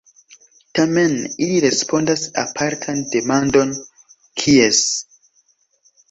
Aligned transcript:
Tamen 0.77 1.11
ili 1.47 1.57
respondas 1.65 2.23
apartan 2.43 3.03
demandon: 3.15 3.75
"kies? 4.45 4.81